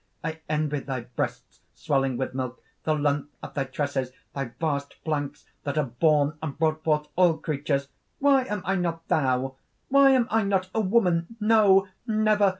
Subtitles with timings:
[0.23, 5.45] I envy thy breasts, swelling with milk, the length of thy tresses, thy vast flanks
[5.63, 7.87] that have borne and brought forth all creatures!
[8.17, 9.57] Why am I not thou?
[9.89, 11.35] Why am I not a woman?
[11.39, 12.49] No, never!